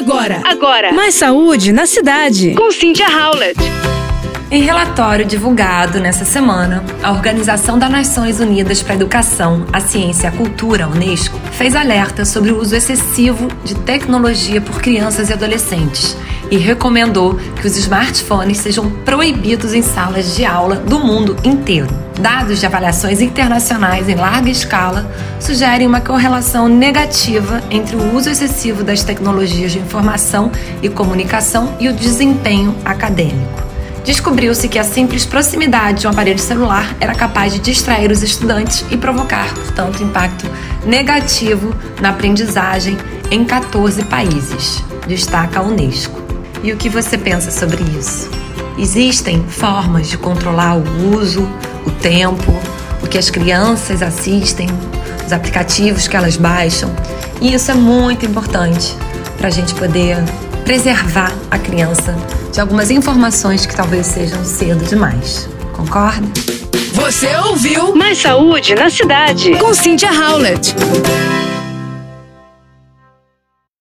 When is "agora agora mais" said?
0.00-1.14